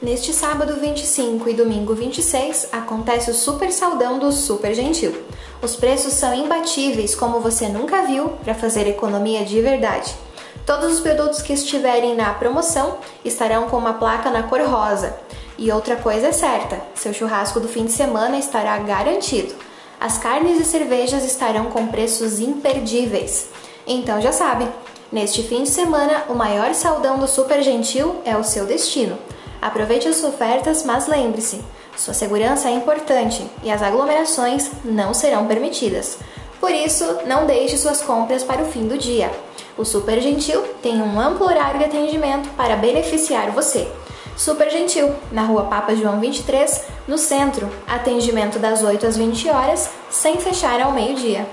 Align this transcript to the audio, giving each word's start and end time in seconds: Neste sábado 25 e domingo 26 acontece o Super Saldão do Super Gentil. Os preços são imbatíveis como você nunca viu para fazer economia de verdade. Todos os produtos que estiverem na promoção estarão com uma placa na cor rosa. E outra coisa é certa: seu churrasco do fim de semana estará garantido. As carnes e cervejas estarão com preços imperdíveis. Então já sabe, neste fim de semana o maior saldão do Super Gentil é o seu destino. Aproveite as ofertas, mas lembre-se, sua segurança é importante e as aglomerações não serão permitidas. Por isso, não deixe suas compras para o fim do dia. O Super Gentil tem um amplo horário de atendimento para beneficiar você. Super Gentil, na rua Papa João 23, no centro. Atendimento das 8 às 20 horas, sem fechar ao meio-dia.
Neste 0.00 0.30
sábado 0.34 0.74
25 0.78 1.48
e 1.48 1.54
domingo 1.54 1.94
26 1.94 2.68
acontece 2.70 3.30
o 3.30 3.34
Super 3.34 3.72
Saldão 3.72 4.18
do 4.18 4.30
Super 4.30 4.74
Gentil. 4.74 5.24
Os 5.62 5.74
preços 5.74 6.12
são 6.12 6.34
imbatíveis 6.34 7.14
como 7.14 7.40
você 7.40 7.66
nunca 7.66 8.02
viu 8.02 8.28
para 8.44 8.54
fazer 8.54 8.86
economia 8.86 9.42
de 9.42 9.58
verdade. 9.62 10.14
Todos 10.66 10.92
os 10.92 11.00
produtos 11.00 11.40
que 11.40 11.54
estiverem 11.54 12.14
na 12.14 12.34
promoção 12.34 12.98
estarão 13.24 13.70
com 13.70 13.78
uma 13.78 13.94
placa 13.94 14.28
na 14.28 14.42
cor 14.42 14.60
rosa. 14.60 15.16
E 15.56 15.72
outra 15.72 15.96
coisa 15.96 16.26
é 16.26 16.32
certa: 16.32 16.78
seu 16.94 17.14
churrasco 17.14 17.58
do 17.58 17.66
fim 17.66 17.86
de 17.86 17.92
semana 17.92 18.38
estará 18.38 18.76
garantido. 18.76 19.54
As 19.98 20.18
carnes 20.18 20.60
e 20.60 20.64
cervejas 20.66 21.24
estarão 21.24 21.70
com 21.70 21.86
preços 21.86 22.38
imperdíveis. 22.38 23.48
Então 23.86 24.20
já 24.20 24.30
sabe, 24.30 24.68
neste 25.10 25.42
fim 25.42 25.62
de 25.62 25.70
semana 25.70 26.24
o 26.28 26.34
maior 26.34 26.74
saldão 26.74 27.18
do 27.18 27.26
Super 27.26 27.62
Gentil 27.62 28.16
é 28.26 28.36
o 28.36 28.44
seu 28.44 28.66
destino. 28.66 29.16
Aproveite 29.60 30.08
as 30.08 30.22
ofertas, 30.22 30.84
mas 30.84 31.06
lembre-se, 31.06 31.60
sua 31.96 32.14
segurança 32.14 32.68
é 32.68 32.72
importante 32.72 33.44
e 33.62 33.70
as 33.70 33.82
aglomerações 33.82 34.70
não 34.84 35.14
serão 35.14 35.46
permitidas. 35.46 36.18
Por 36.60 36.70
isso, 36.70 37.04
não 37.26 37.46
deixe 37.46 37.76
suas 37.76 38.02
compras 38.02 38.42
para 38.42 38.62
o 38.62 38.66
fim 38.66 38.86
do 38.86 38.98
dia. 38.98 39.30
O 39.76 39.84
Super 39.84 40.20
Gentil 40.20 40.62
tem 40.82 41.00
um 41.00 41.20
amplo 41.20 41.46
horário 41.46 41.78
de 41.78 41.84
atendimento 41.84 42.48
para 42.50 42.76
beneficiar 42.76 43.50
você. 43.50 43.88
Super 44.36 44.70
Gentil, 44.70 45.14
na 45.32 45.44
rua 45.44 45.64
Papa 45.64 45.94
João 45.94 46.20
23, 46.20 46.84
no 47.08 47.16
centro. 47.16 47.68
Atendimento 47.86 48.58
das 48.58 48.82
8 48.82 49.06
às 49.06 49.16
20 49.16 49.48
horas, 49.48 49.90
sem 50.10 50.36
fechar 50.36 50.80
ao 50.80 50.92
meio-dia. 50.92 51.46